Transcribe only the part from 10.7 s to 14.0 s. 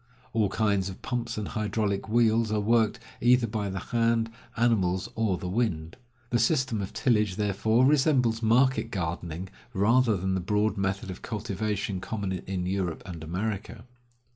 method of cultivation common in Europe and America.